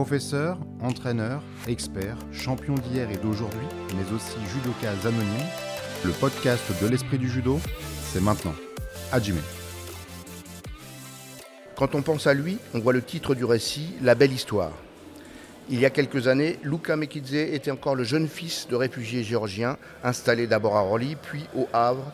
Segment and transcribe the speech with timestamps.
[0.00, 5.46] Professeur, entraîneur, expert, champion d'hier et d'aujourd'hui, mais aussi judoka anonyme,
[6.06, 7.60] le podcast de l'esprit du judo,
[8.10, 8.54] c'est maintenant.
[9.12, 9.36] Hajime.
[11.76, 14.72] Quand on pense à lui, on voit le titre du récit, La belle histoire.
[15.68, 19.76] Il y a quelques années, Luca Mekidze était encore le jeune fils de réfugiés géorgiens,
[20.02, 22.10] installé d'abord à Orly, puis au Havre,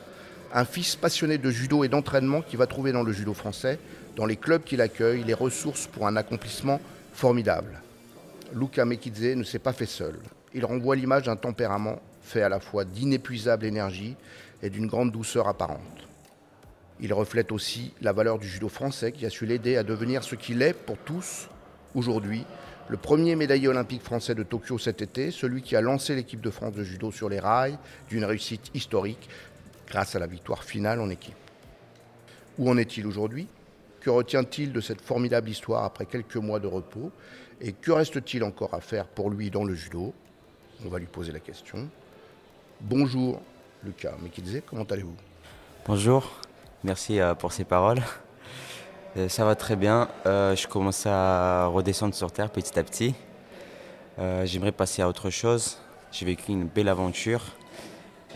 [0.52, 3.78] un fils passionné de judo et d'entraînement qui va trouver dans le judo français,
[4.16, 6.80] dans les clubs qu'il accueille, les ressources pour un accomplissement
[7.16, 7.80] formidable.
[8.54, 10.18] Luca Mekidze ne s'est pas fait seul.
[10.52, 14.16] Il renvoie l'image d'un tempérament fait à la fois d'inépuisable énergie
[14.62, 16.06] et d'une grande douceur apparente.
[17.00, 20.34] Il reflète aussi la valeur du judo français qui a su l'aider à devenir ce
[20.34, 21.48] qu'il est pour tous
[21.94, 22.44] aujourd'hui,
[22.88, 26.50] le premier médaillé olympique français de Tokyo cet été, celui qui a lancé l'équipe de
[26.50, 27.78] France de judo sur les rails
[28.10, 29.28] d'une réussite historique
[29.88, 31.34] grâce à la victoire finale en équipe.
[32.58, 33.48] Où en est-il aujourd'hui?
[34.06, 37.10] Que retient-il de cette formidable histoire après quelques mois de repos
[37.60, 40.14] Et que reste-t-il encore à faire pour lui dans le judo?
[40.84, 41.88] On va lui poser la question.
[42.80, 43.42] Bonjour
[43.82, 45.16] Lucas Mekidze, comment allez-vous?
[45.88, 46.40] Bonjour,
[46.84, 47.98] merci euh, pour ces paroles.
[49.16, 53.12] Euh, ça va très bien, euh, je commence à redescendre sur Terre petit à petit.
[54.44, 55.78] J'aimerais passer à autre chose.
[56.12, 57.42] J'ai vécu une belle aventure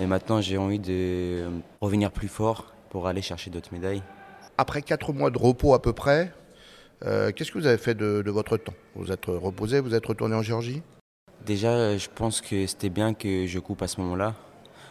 [0.00, 1.48] et maintenant j'ai envie de
[1.80, 4.02] revenir plus fort pour aller chercher d'autres médailles.
[4.60, 6.34] Après quatre mois de repos à peu près,
[7.06, 8.74] euh, qu'est-ce que vous avez fait de, votre temps?
[8.94, 10.82] Vous êtes reposé, vous êtes retourné en Géorgie?
[11.46, 14.34] Déjà, je pense que c'était bien que je coupe à ce moment-là.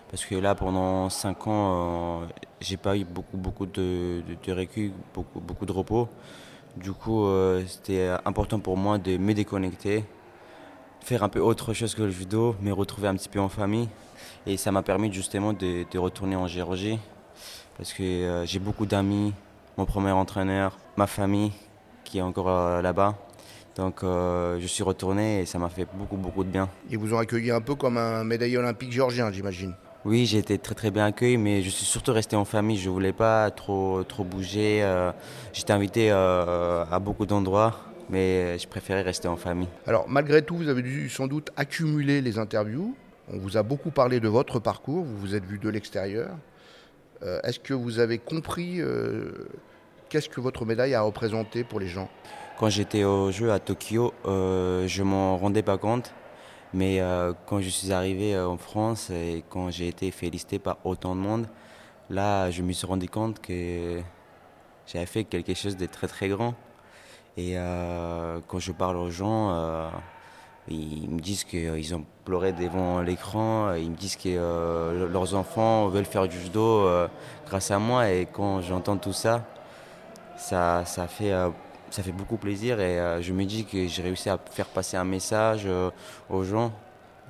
[0.10, 2.26] Parce que là, pendant cinq ans, euh,
[2.60, 6.10] j'ai pas eu beaucoup, beaucoup de, de, beaucoup, beaucoup de repos.
[6.76, 10.04] Du coup, euh, c'était important pour moi de me déconnecter,
[11.00, 13.88] faire un peu autre chose que le judo, me retrouver un petit peu en famille.
[14.48, 16.98] Et ça m'a permis justement de, retourner en Géorgie.
[17.78, 19.32] Parce que j'ai beaucoup d'amis,
[19.80, 21.54] mon premier entraîneur, ma famille
[22.04, 23.16] qui est encore euh, là-bas.
[23.78, 26.68] Donc euh, je suis retourné et ça m'a fait beaucoup beaucoup de bien.
[26.90, 29.74] Ils vous ont accueilli un peu comme un médaillé olympique géorgien, j'imagine.
[30.04, 32.78] Oui, j'ai été très très bien accueilli, mais je suis surtout resté en famille.
[32.78, 34.84] Je voulais pas trop trop bouger.
[34.84, 35.14] Euh,
[35.54, 37.80] j'étais invité à beaucoup d'endroits,
[38.10, 39.70] mais je préférais rester en famille.
[39.88, 42.94] Alors malgré tout, vous avez dû sans doute accumuler les interviews.
[43.32, 45.06] On vous a beaucoup parlé de votre parcours.
[45.06, 46.32] Vous vous êtes vu de l'extérieur.
[47.44, 48.82] Est-ce que vous avez compris
[50.10, 52.10] Qu'est-ce que votre médaille a représenté pour les gens
[52.58, 56.16] Quand j'étais au jeu à Tokyo, euh, je m'en rendais pas compte.
[56.74, 60.78] Mais euh, quand je suis arrivé euh, en France et quand j'ai été félicité par
[60.84, 61.46] autant de monde,
[62.10, 64.02] là, je me suis rendu compte que
[64.88, 66.56] j'avais fait quelque chose de très très grand.
[67.38, 67.56] Et
[68.48, 69.90] quand je parle aux gens,
[70.68, 76.04] ils me disent qu'ils ont pleuré devant l'écran, ils me disent que leurs enfants veulent
[76.04, 76.86] faire du judo
[77.48, 78.12] grâce à moi.
[78.12, 79.46] Et quand j'entends tout ça,
[80.40, 81.50] ça, ça, fait, euh,
[81.92, 84.98] ça fait beaucoup plaisir et euh, je me dis que j'ai réussi à faire passer
[84.98, 85.92] un message euh,
[86.30, 86.74] aux gens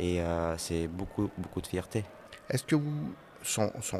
[0.01, 0.21] et
[0.55, 2.05] c'est beaucoup, beaucoup de fierté.
[2.49, 3.99] Est-ce que vous, sans, sans,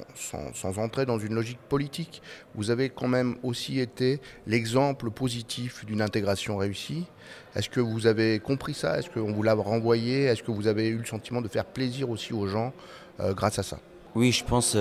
[0.53, 2.21] sans, entrer dans une logique politique,
[2.55, 7.05] vous avez quand même aussi été l'exemple positif d'une intégration réussie?
[7.53, 8.97] Est-ce que vous avez compris ça?
[8.97, 10.23] Est-ce qu'on vous l'a renvoyé?
[10.23, 12.71] Est-ce que vous avez eu le sentiment de faire plaisir aussi aux gens
[13.19, 13.77] grâce à ça?
[14.15, 14.77] Oui, je pense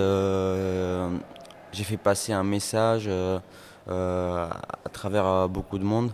[1.73, 3.39] j'ai fait passer un message euh,
[3.89, 6.11] à travers euh, beaucoup de monde.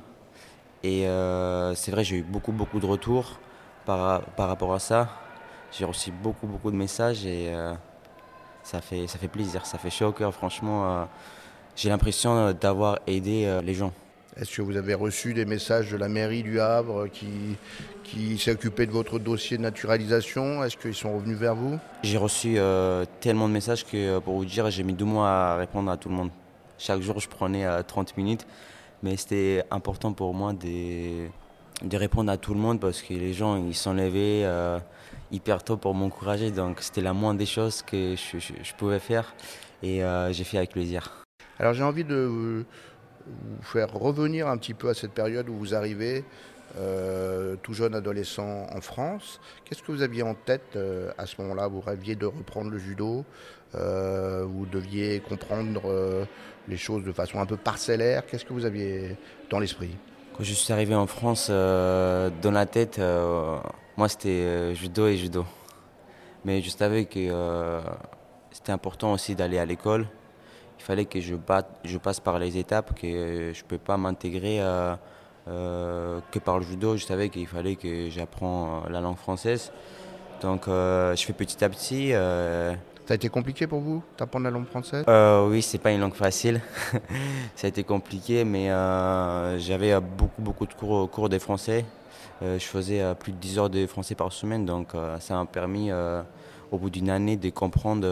[0.83, 3.39] Et euh, c'est vrai, j'ai eu beaucoup, beaucoup de retours
[3.87, 5.09] par, par rapport à ça.
[5.73, 7.53] J'ai reçu beaucoup, beaucoup de messages et
[8.63, 10.33] ça, fait, ça fait plaisir, ça fait chaud au cœur.
[10.33, 11.09] Franchement,
[11.75, 13.93] j'ai l'impression d'avoir aidé les gens.
[14.37, 17.57] Est-ce que vous avez reçu des messages de la mairie du Havre qui,
[18.05, 20.63] qui s'est occupé de votre dossier de naturalisation?
[20.63, 21.79] Est-ce qu'ils sont revenus vers vous?
[22.05, 22.57] J'ai reçu
[23.21, 26.09] tellement de messages que pour vous dire, j'ai mis deux mois à répondre à tout
[26.09, 26.31] le monde.
[26.79, 28.47] Chaque jour, je prenais 30 euh, minutes.
[29.03, 31.29] Mais c'était important pour moi de,
[31.83, 34.79] de, répondre à tout le monde parce que les gens ils sont levés euh,
[35.31, 36.51] hyper tôt pour m'encourager.
[36.51, 39.35] Donc c'était la moindre des choses que je, pouvais faire
[39.83, 41.25] et euh, j'ai fait avec plaisir.
[41.59, 42.65] Alors j'ai envie de vous
[43.63, 46.25] faire revenir un petit peu à cette période où vous arrivez
[46.77, 49.41] euh, tout jeune adolescent en France.
[49.65, 51.69] Qu'est-ce que vous aviez en tête euh, à ce moment-là?
[51.69, 53.25] Vous rêviez de reprendre le judo
[53.77, 56.27] euh, Vous deviez comprendre
[56.67, 59.17] les choses de façon un peu parcellaire Qu'est-ce que vous aviez
[59.51, 59.97] dans l'esprit?
[60.37, 63.01] Quand je suis arrivé en France, dans la tête,
[63.97, 65.45] moi c'était judo et judo.
[66.45, 67.81] Mais je savais que
[68.51, 70.07] c'était important aussi d'aller à l'école.
[70.81, 71.37] Il fallait que je,
[71.85, 74.61] je passe par les étapes, que je ne peux pas m'intégrer
[75.49, 79.73] euh, que par le judo, je savais qu'il fallait que j'apprenne la langue française.
[80.43, 82.11] Donc euh, je fais petit à petit.
[82.13, 82.73] Euh,
[83.07, 85.05] Ça a été compliqué pour vous d'apprendre la langue française?
[85.09, 86.61] Euh, Oui, c'est pas une langue facile.
[87.57, 91.85] ça a été compliqué, mais euh, j'avais beaucoup, beaucoup de cours, cours de français.
[92.43, 94.89] je faisais plus de 10 heures de français par semaine, donc
[95.21, 95.91] ça m'a permis,
[96.73, 98.03] au bout d'une année, de comprendre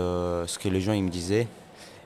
[0.47, 1.47] ce que les gens ils me disaient.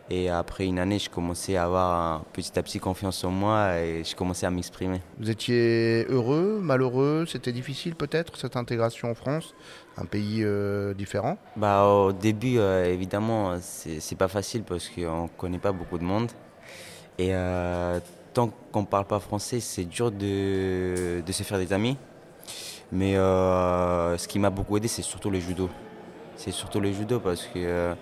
[0.08, 4.04] Et après une année, je commençais à avoir petit à petit confiance en moi et
[4.04, 5.00] je commençais à m'exprimer.
[5.18, 7.24] Vous étiez heureux, malheureux?
[7.26, 9.54] C'était difficile peut-être cette intégration en France,
[9.96, 11.38] un pays euh, différent?
[11.56, 16.04] Bah, Au début, euh, évidemment, c'est pas facile parce qu'on ne connaît pas beaucoup de
[16.04, 16.30] monde.
[17.18, 17.98] Et euh,
[18.32, 21.96] tant qu'on ne parle pas français, c'est dur de, de, se faire des amis.
[22.92, 25.68] Mais ce qui m'a beaucoup aidé, c'est surtout le judo.
[26.36, 27.96] C'est surtout le judo parce que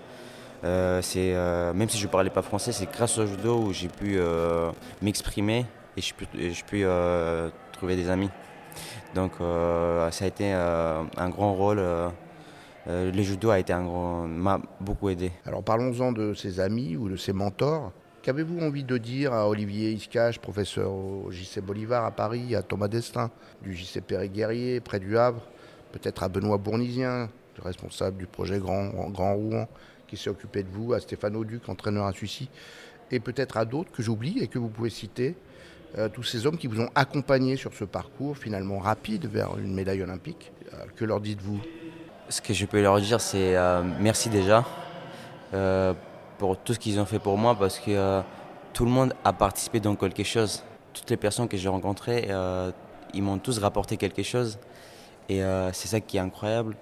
[0.65, 3.87] euh, euh, même si je ne parlais pas français, c'est grâce au judo où j'ai
[3.87, 4.71] pu euh,
[5.01, 5.65] m'exprimer
[5.95, 6.13] et je
[6.63, 6.85] pu,
[7.71, 8.29] trouver des amis.
[9.13, 11.81] Donc ça a été un grand rôle.
[12.87, 15.31] le judo a été un grand, m'a beaucoup aidé.
[15.45, 17.91] Alors parlons-en de ses amis ou de ses mentors.
[18.23, 22.87] Qu'avez-vous envie de dire à Olivier Iscache, professeur au JC Bolivar à Paris, à Thomas
[22.87, 23.29] Destin
[23.61, 25.43] du JC Perry-Guerrier près du Havre,
[25.91, 27.29] peut-être à Benoît Bournisien,
[27.61, 29.67] responsable du projet Grand, Grand Rouen,
[30.07, 32.49] qui s'est occupé de vous, à Stéphane Auduc, entraîneur à Suissy,
[33.11, 35.35] et peut-être à d'autres que j'oublie et que vous pouvez citer,
[35.97, 39.73] euh, tous ces hommes qui vous ont accompagné sur ce parcours finalement rapide vers une
[39.73, 40.51] médaille olympique.
[40.73, 41.61] Euh, que leur dites-vous?
[42.27, 44.65] Ce que je peux leur dire, c'est euh, merci déjà
[46.37, 48.21] pour tout ce qu'ils ont fait pour moi, parce que
[48.73, 50.63] tout le monde a participé dans quelque chose.
[50.91, 52.27] Toutes les personnes que j'ai rencontrées,
[53.13, 54.59] ils m'ont tous rapporté quelque chose.
[55.29, 55.39] Et
[55.71, 56.75] c'est ça qui est incroyable.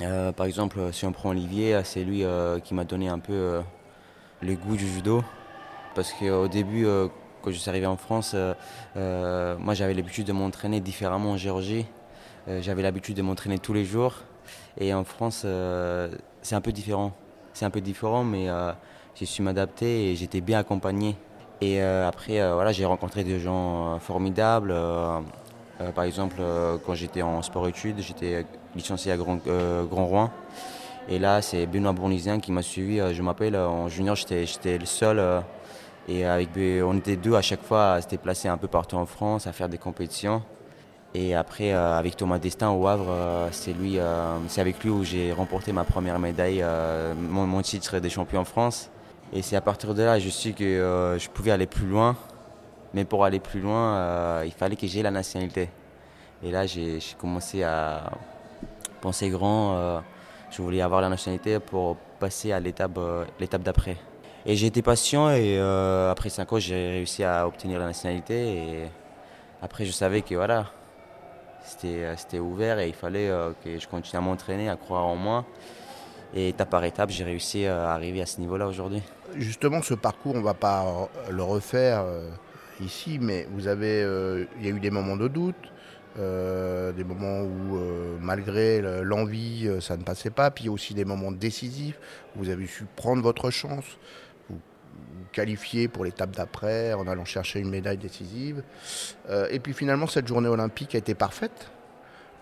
[0.00, 3.32] Euh, par exemple, si on prend Olivier, c'est lui euh, qui m'a donné un peu
[3.32, 3.60] euh,
[4.40, 5.22] le goût du judo.
[5.94, 6.86] Parce qu'au début,
[7.42, 8.34] quand je suis arrivé en France,
[8.94, 11.84] moi j'avais l'habitude de m'entraîner différemment en Géorgie.
[12.46, 14.14] j'avais l'habitude de m'entraîner tous les jours.
[14.78, 15.44] Et en France,
[16.40, 17.12] c'est un peu différent.
[17.52, 18.46] C'est un peu différent, mais
[19.14, 21.14] j'ai su m'adapter et j'étais bien accompagné.
[21.60, 24.74] Et après, voilà, j'ai rencontré des gens formidables.
[25.94, 26.40] par exemple,
[26.86, 30.30] quand j'étais en sport-études, j'étais licencié à Grand, euh, Grand Rouen.
[31.08, 33.00] Et là, c'est Benoît Bournisien qui m'a suivi.
[33.00, 35.20] Euh, je m'appelle, euh, en junior, j'étais le seul.
[36.08, 39.06] et avec, on était deux à chaque fois à se déplacer un peu partout en
[39.06, 40.42] France, à faire des compétitions.
[41.14, 43.74] Et après, avec Thomas Destin au Havre, c'est
[44.60, 46.64] avec lui où j'ai remporté ma première médaille,
[47.14, 48.88] mon, mon, titre des champions en France.
[49.34, 52.16] Et c'est à partir de là, je suis que je pouvais aller plus loin.
[52.94, 55.68] Mais pour aller plus loin, il fallait que j'ai la nationalité.
[56.42, 58.10] Et là, j'ai commencé à
[59.02, 59.74] pensais grand.
[59.74, 60.00] Euh,
[60.50, 63.96] je voulais avoir la nationalité pour passer à l'étape euh, l'étape d'après.
[64.46, 68.56] Et j'ai été patient et euh, après 5 ans, j'ai réussi à obtenir la nationalité.
[68.56, 68.84] Et
[69.60, 70.66] après, je savais que voilà,
[71.64, 73.30] c'était ouvert et il fallait
[73.62, 75.44] que je continue à m'entraîner, à croire en moi.
[76.34, 79.02] Et étape par étape, j'ai réussi à arriver à ce niveau-là aujourd'hui.
[79.36, 82.04] Justement, ce parcours, on ne va pas le refaire
[82.80, 84.00] ici, mais vous avez,
[84.58, 85.72] il y a eu des moments de doute,
[86.18, 90.50] euh, des moments où, euh, malgré l'envie, euh, ça ne passait pas.
[90.50, 91.98] Puis aussi des moments décisifs
[92.34, 93.84] où vous avez su prendre votre chance,
[94.50, 98.62] vous, vous qualifier pour l'étape d'après en allant chercher une médaille décisive.
[99.50, 101.70] et puis finalement, cette journée olympique a été parfaite.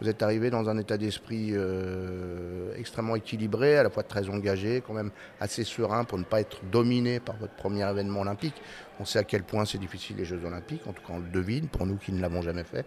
[0.01, 4.83] Vous êtes arrivé dans un état d'esprit euh, extrêmement équilibré, à la fois très engagé,
[4.87, 5.11] quand même
[5.41, 8.55] assez serein pour ne pas être dominé par votre premier événement olympique.
[8.99, 11.29] On sait à quel point c'est difficile les Jeux olympiques, en tout cas on le
[11.29, 12.87] devine pour nous qui ne l'avons jamais fait.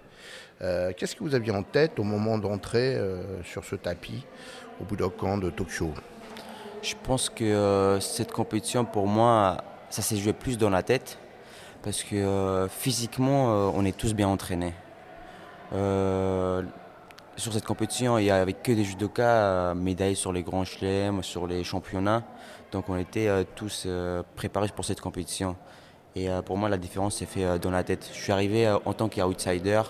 [0.64, 4.26] Euh, qu'est-ce que vous aviez en tête au moment d'entrer euh, sur ce tapis
[4.82, 5.92] au Budokan de Tokyo?
[6.82, 9.58] Je pense que cette compétition pour moi,
[9.92, 11.20] ça s'est joué plus dans la tête
[11.84, 14.74] parce que physiquement on est tous bien entraînés
[17.36, 21.24] sur cette compétition, il n'y avait que des judokas euh, médaillés sur les grands chelems,
[21.24, 22.24] sur les championnats.
[22.72, 25.56] Donc on était euh, tous euh, préparés pour cette compétition.
[26.16, 28.08] Et pour moi, la différence s'est faite dans la tête.
[28.14, 29.82] Je suis arrivé en tant qu'outsider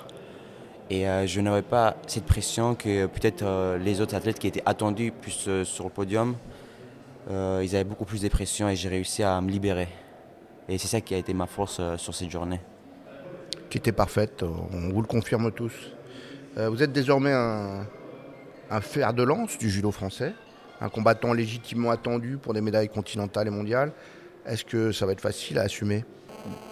[0.89, 5.65] et je n'avais pas cette pression que peut-être les autres athlètes qui étaient attendus plus
[5.65, 6.37] sur le podium,
[7.29, 9.89] ils avaient beaucoup plus de pression et j'ai réussi à me libérer.
[10.69, 12.61] Et c'est ça qui a été ma force sur cette journée.
[13.69, 15.73] Qui était parfaite, on vous le confirme tous.
[16.57, 17.85] Euh, vous êtes désormais un,
[18.81, 20.33] fer de lance du judo français,
[20.81, 23.91] un combattant légitimement attendu pour des médailles continentales et mondiales.
[24.45, 26.05] Est-ce que ça va être facile à assumer?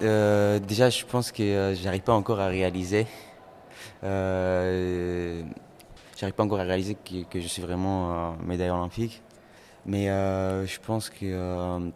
[0.02, 3.08] Euh, Déjà, je pense que euh, j'arrive pas encore à réaliser.
[4.04, 5.46] j'arrive
[6.36, 9.24] pas encore à réaliser que, je suis vraiment médaille olympique.
[9.88, 11.92] Mais je pense que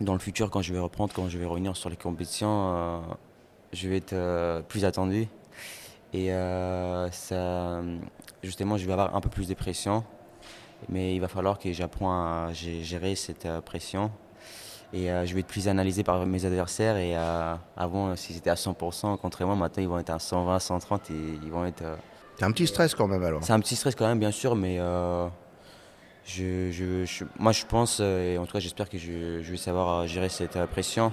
[0.00, 3.00] dans le futur, quand je vais reprendre, quand je vais revenir sur les compétitions,
[3.72, 5.28] je vais être plus attendu.
[6.12, 7.80] Et euh, ça,
[8.42, 10.04] justement, je vais avoir un peu plus de pression.
[10.88, 14.10] Mais il va falloir que j'apprenne à gérer cette pression.
[14.92, 16.96] Et je vais être plus analysé par mes adversaires.
[16.96, 17.14] Et
[17.76, 21.14] avant, si c'était à 100% contre moi, maintenant ils vont être à 120, 130 et
[21.44, 21.84] ils vont être.
[22.36, 23.44] C'est un petit stress quand même alors.
[23.44, 24.78] C'est un petit stress quand même, bien sûr, mais
[26.26, 30.58] je, moi je pense, et en tout cas j'espère que je, vais savoir gérer cette
[30.66, 31.12] pression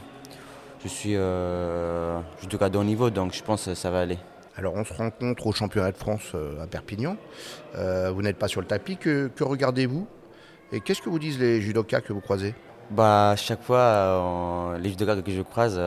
[0.84, 4.18] je suis euh, tout cas de haut niveau, donc je pense que ça va aller.
[4.59, 7.15] Alors on se rencontre au championnat de France euh, à Perpignan.
[7.75, 8.97] Euh, vous n'êtes pas sur le tapis.
[8.97, 10.05] Que, regardez-vous?
[10.73, 12.53] Et qu'est-ce que vous disent les judokas que vous croisez?
[12.91, 15.79] Bah, Chaque fois, les judokas que je croise,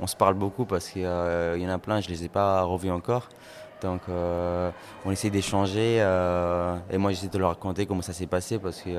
[0.00, 2.62] on se parle beaucoup parce qu'il y en a plein, je ne les ai pas
[2.62, 3.28] revus encore.
[3.82, 5.96] Donc on essaie d'échanger
[6.90, 8.98] et moi j'essaie de leur raconter comment ça s'est passé parce qu'ils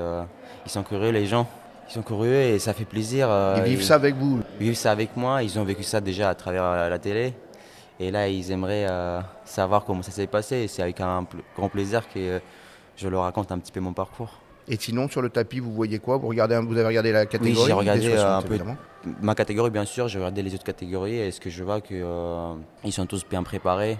[0.66, 1.46] sont curieux les gens.
[1.88, 3.28] Ils sont curieux et ça fait plaisir.
[3.30, 5.42] Euh, ils vivent ça avec vous Ils vivent ça avec moi.
[5.42, 7.34] Ils ont vécu ça déjà à travers euh, la télé.
[8.00, 10.56] Et là, ils aimeraient euh, savoir comment ça s'est passé.
[10.56, 12.40] Et c'est avec un grand plaisir que
[12.96, 14.40] je leur raconte un petit peu mon parcours.
[14.66, 16.16] Et sinon, sur le tapis, vous voyez quoi?
[16.16, 18.58] Vous, regardez, vous avez regardé la catégorie Oui, j'ai regardé un peu
[19.20, 20.08] ma catégorie, bien sûr.
[20.08, 21.16] J'ai regardé les autres catégories.
[21.16, 23.98] Et ce que je vois qu'ils sont tous bien préparés.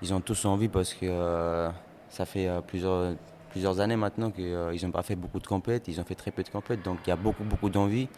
[0.00, 1.68] Ils ont tous envie parce que
[2.08, 3.14] ça fait plusieurs
[3.50, 6.30] plusieurs années maintenant qu'ils euh, n'ont pas fait beaucoup de compètes, ils ont fait très
[6.30, 8.08] peu de compètes, donc il y a beaucoup, beaucoup d'envie.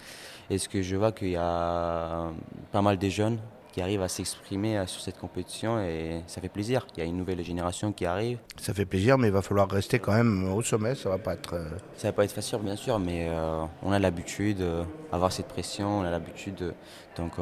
[0.49, 2.31] Et ce que je vois qu'il y a
[2.73, 3.39] pas mal de jeunes
[3.73, 6.87] qui arrivent à s'exprimer euh, sur cette compétition et ça fait plaisir.
[6.97, 8.39] Il y a une nouvelle génération qui arrive.
[8.57, 10.95] Ça fait plaisir, mais il va falloir rester quand même au sommet.
[10.95, 11.55] Ça va pas être.
[11.55, 13.29] Euh, ça va pas être facile, bien sûr, mais
[13.83, 14.63] on a l'habitude
[15.13, 16.75] d'avoir cette pression, on a l'habitude,
[17.17, 17.33] donc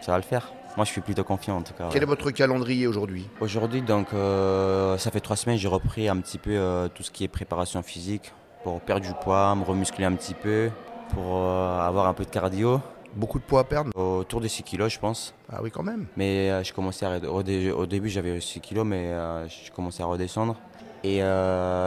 [0.00, 0.52] ça va le faire.
[0.78, 1.88] Moi, je suis plutôt confiant en tout cas.
[1.90, 3.28] Quel est votre calendrier aujourd'hui?
[3.40, 7.10] Aujourd'hui, donc, euh, ça fait trois semaines, j'ai repris un petit peu euh, tout ce
[7.10, 8.32] qui est préparation physique
[8.62, 10.70] pour perdre du poids, me remuscler un petit peu,
[11.12, 12.80] pour euh, avoir un peu de cardio.
[13.18, 15.34] Beaucoup de poids à perdre Autour de 6 kilos, je pense.
[15.52, 16.06] Ah oui, quand même.
[16.16, 19.10] Mais je commençais à, au, au, début, j'avais 6 kilos, mais
[19.48, 20.56] je commençais à redescendre.
[21.02, 21.20] Et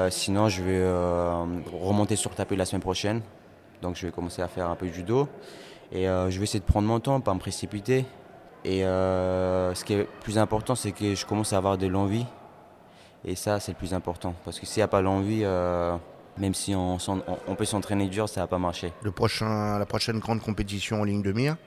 [0.09, 0.83] sinon, je vais
[1.73, 3.21] remonter sur tapis la semaine prochaine.
[3.81, 5.27] Donc, je vais commencer à faire un peu de judo.
[5.91, 8.05] Et je vais essayer de prendre mon temps, pas me précipiter.
[8.63, 12.25] Et euh, ce qui est plus important, c'est que je commence à avoir de l'envie.
[13.25, 14.33] Et ça, c'est le plus important.
[14.45, 15.95] Parce que s'il n'y a pas l'envie, euh,
[16.38, 16.97] même si on,
[17.47, 18.93] on peut s'entraîner dur, ça ne va pas marcher.
[19.01, 21.57] Le prochain, la prochaine grande compétition en ligne de mire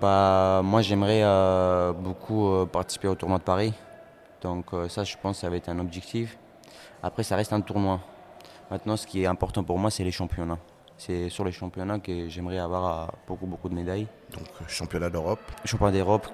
[0.00, 3.72] bah, Moi, j'aimerais euh, beaucoup participer au tournoi de Paris.
[4.42, 6.38] Donc ça, je pense, ça va être un objectif.
[7.02, 8.00] Après, ça reste un tournoi.
[8.70, 10.58] Maintenant, ce qui est important pour moi, c'est les championnats.
[10.96, 14.06] C'est sur les championnats que j'aimerais avoir euh, beaucoup, beaucoup de médailles.
[14.32, 16.26] Donc, euh, championnat d'Europe Championnat d'Europe,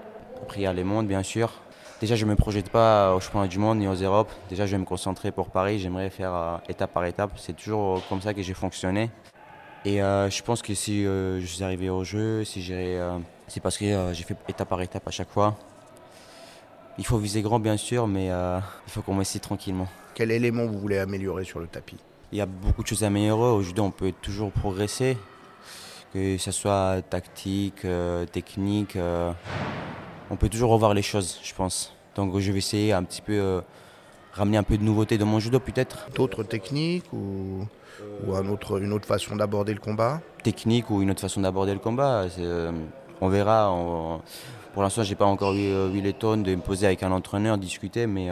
[0.42, 1.52] après il y a les mondes, bien sûr.
[2.00, 4.30] Déjà, je ne me projette pas au championnat du monde ni aux Europes.
[4.50, 5.78] Déjà, je vais me concentrer pour Paris.
[5.78, 7.30] J'aimerais faire euh, étape par étape.
[7.36, 9.10] C'est toujours comme ça que j'ai fonctionné.
[9.84, 12.60] Et je pense que si je suis arrivé au jeu, si
[13.46, 15.56] c'est parce que j'ai fait étape par étape à chaque fois.
[16.98, 19.86] Il faut viser grand, bien sûr, mais il faut qu'on essaye tranquillement.
[20.14, 21.98] Quel élément vous voulez améliorer sur le tapis?
[22.32, 23.52] Il y a beaucoup de choses à améliorer.
[23.52, 25.16] Au judo, on peut toujours progresser,
[26.12, 28.96] que ce soit tactique, euh, technique.
[30.26, 31.94] Euh, on peut toujours revoir les choses, je pense.
[32.14, 33.60] Donc je vais essayer un petit peu euh,
[34.32, 36.08] ramener un peu de nouveauté dans mon judo peut-être.
[36.14, 37.66] D'autres techniques ou,
[38.32, 40.20] un autre, une autre façon d'aborder le combat?
[40.42, 42.26] Technique ou une autre façon d'aborder le combat.
[43.20, 43.74] on verra.
[44.74, 48.06] pour l'instant, j'ai pas encore eu, les tonnes de me poser avec un entraîneur, discuter,
[48.06, 48.30] mais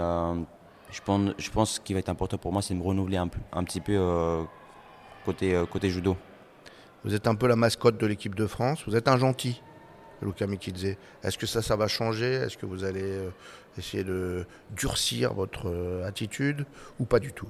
[0.95, 3.29] je pense, je pense qu'il va être important pour moi, c'est de me renouveler un,
[3.53, 4.45] un petit peu euh,
[5.25, 6.17] côté, euh, côté judo.
[7.05, 8.85] Vous êtes un peu la mascotte de l'équipe de France.
[8.87, 9.61] Vous êtes un gentil,
[10.23, 10.97] Luca Mikidze.
[11.23, 12.33] Est-ce que ça, ça va changer?
[12.33, 13.31] Est-ce que vous allez euh,
[13.79, 16.67] essayer de durcir votre attitude
[16.99, 17.49] ou pas du tout?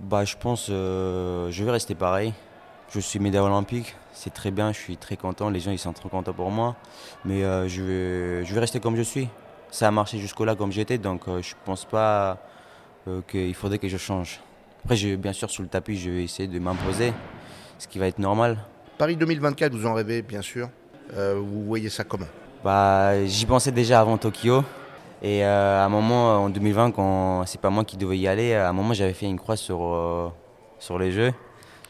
[0.00, 2.34] Bah, Je pense je vais rester pareil.
[2.90, 5.94] Je suis médaille olympique, c'est très bien, je suis très content, les gens ils sont
[5.94, 6.76] très contents pour moi.
[7.24, 9.28] Mais je, vais, je vais rester comme je suis
[9.72, 12.38] ça a marché jusqu'au-là comme j'étais, donc euh, je pense pas
[13.08, 14.40] euh, qu'il faudrait que je change.
[14.84, 17.12] Après, bien sûr, sur le tapis, je vais essayer de m'imposer,
[17.78, 18.58] ce qui va être normal.
[18.98, 20.68] Paris 2024, vous en rêvez, bien sûr.
[21.14, 22.26] Euh, vous voyez ça comment
[22.64, 24.64] bah, J'y pensais déjà avant Tokyo.
[25.22, 28.68] Et à un moment, en 2020, quand c'est pas moi qui devais y aller, à
[28.68, 30.32] un moment, j'avais fait une croix sur,
[30.80, 31.32] sur les Jeux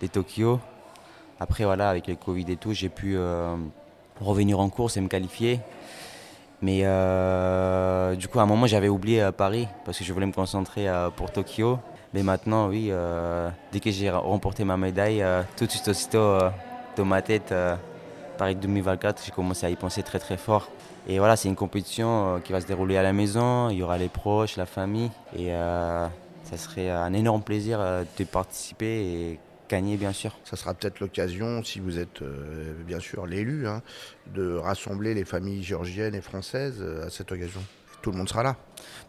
[0.02, 0.61] des Tokyo.
[1.41, 3.17] Après, voilà, avec le Covid et tout, j'ai pu
[4.21, 5.61] revenir en course et me qualifier.
[6.62, 10.26] Mais euh, du coup, à un moment, j'avais oublié euh, Paris parce que je voulais
[10.26, 11.81] me concentrer euh, pour Tokyo.
[12.14, 12.93] Mais maintenant, oui,
[13.73, 15.25] dès que j'ai remporté ma médaille,
[15.57, 16.37] tout de suite, aussitôt,
[16.95, 17.55] dans ma tête,
[18.39, 20.71] Paris 2024, j'ai commencé à y penser très très fort.
[21.09, 23.99] Et voilà, c'est une compétition qui va se dérouler à la maison, il y aura
[23.99, 25.11] les proches, la famille.
[25.37, 29.39] Et ça serait un énorme plaisir de participer et
[29.73, 30.37] gagner, bien sûr.
[30.45, 33.81] Ça sera peut-être l'occasion, si vous êtes euh, bien sûr l'élu, hein,
[34.27, 37.62] de rassembler les familles géorgiennes et françaises euh, à cette occasion.
[38.03, 38.57] Tout le monde sera là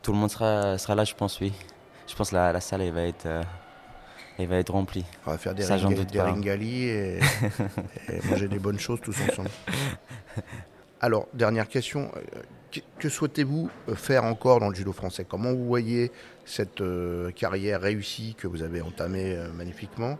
[0.01, 1.51] Tout le monde sera, sera là, je pense, oui.
[2.07, 3.43] Je pense que la, salle elle va être, euh,
[4.39, 5.05] il va être rempli.
[5.27, 7.19] On va faire des, Ça, j'en ringa- doute des ringali et,
[8.09, 9.49] et manger des bonnes choses tous ensemble.
[11.01, 12.09] Alors, dernière question.
[12.99, 15.25] que, souhaitez-vous euh, faire encore dans le judo français?
[15.27, 16.11] Comment vous voyez
[16.45, 20.17] cette euh, carrière réussie que vous avez entamée euh, magnifiquement?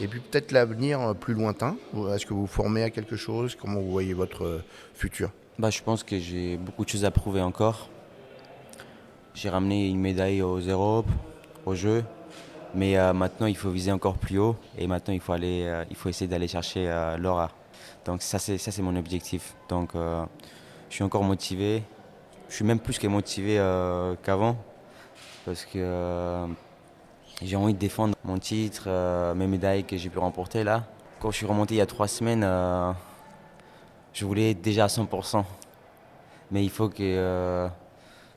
[0.00, 1.76] Et puis peut-être l'avenir euh, plus lointain?
[2.14, 3.56] Est-ce que vous vous formez à quelque chose?
[3.60, 4.62] Comment vous voyez votre
[4.94, 5.30] futur?
[5.58, 7.88] Bah, je pense que j'ai beaucoup de choses à prouver encore.
[9.34, 11.10] J'ai ramené une médaille aux Europes,
[11.66, 12.04] aux Jeux,
[12.74, 15.84] mais euh, maintenant il faut viser encore plus haut et maintenant il faut aller, euh,
[15.90, 17.50] il faut essayer d'aller chercher euh, l'aura.
[18.04, 19.54] Donc ça c'est ça c'est mon objectif.
[19.68, 21.82] Donc je suis encore motivé.
[22.48, 23.56] Je suis même plus que motivé
[24.22, 24.56] qu'avant
[25.46, 26.46] parce que
[27.42, 28.88] j'ai envie de défendre mon titre,
[29.34, 30.84] mes médailles que j'ai pu remporter là.
[31.20, 32.42] Quand je suis remonté il y a trois semaines,
[34.12, 35.42] je voulais être déjà à 100%.
[36.50, 37.68] Mais il faut que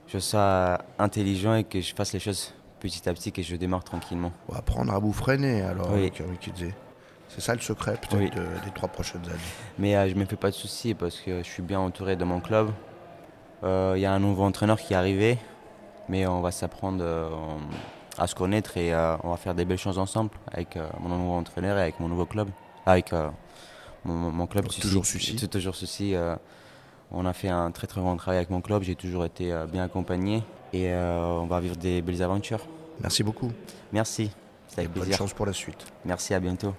[0.07, 3.83] je sois intelligent et que je fasse les choses petit à petit, que je démarre
[3.83, 4.31] tranquillement.
[4.49, 6.11] On va apprendre à vous freiner alors, Oui.
[7.29, 8.29] C'est ça le secret peut-être Oui.
[8.29, 9.37] de- des trois prochaines années.
[9.77, 12.15] Mais euh, je ne me fais pas de soucis parce que je suis bien entouré
[12.15, 12.69] de mon club.
[13.63, 15.37] Euh, Il y a un nouveau entraîneur qui est arrivé,
[16.07, 17.29] mais on va s'apprendre euh,
[18.17, 21.77] à se connaître et on va faire des belles choses ensemble avec mon nouveau entraîneur
[21.77, 22.49] et avec mon nouveau club.
[22.85, 23.29] Avec euh,
[24.05, 24.67] mon, club.
[24.67, 25.05] Toujours.
[25.05, 26.15] C'est Toujours Sucy.
[26.15, 26.35] euh,
[27.11, 28.83] on a fait un très très bon travail avec mon club.
[28.83, 30.43] J'ai toujours été bien accompagné
[30.73, 32.65] et euh, on va vivre des belles aventures.
[33.01, 33.51] Merci beaucoup.
[33.93, 34.31] Merci.
[34.67, 35.17] C'est Et avec bonne plaisir.
[35.19, 35.85] chance pour la suite.
[36.05, 36.73] Merci, à bientôt.